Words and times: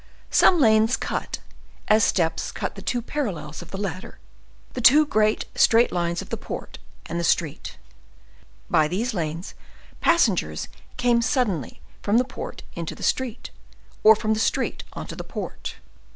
Some 0.31 0.59
lanes 0.59 0.97
cut—as 0.97 2.03
steps 2.03 2.51
cut 2.51 2.73
the 2.73 2.81
two 2.81 3.03
parallels 3.03 3.61
of 3.61 3.69
the 3.69 3.77
ladder—the 3.77 4.81
two 4.81 5.05
great 5.05 5.45
straight 5.53 5.91
lines 5.91 6.23
of 6.23 6.29
the 6.29 6.37
port 6.37 6.79
and 7.05 7.19
the 7.19 7.23
street. 7.23 7.77
By 8.67 8.87
these 8.87 9.13
lanes 9.13 9.53
passengers 9.99 10.69
came 10.97 11.21
suddenly 11.21 11.81
from 12.01 12.17
the 12.17 12.23
port 12.25 12.63
into 12.73 12.95
the 12.95 13.03
street, 13.03 13.51
or 14.01 14.15
from 14.15 14.33
the 14.33 14.39
street 14.39 14.83
on 14.93 15.05
to 15.05 15.15
the 15.15 15.23
port. 15.23 15.75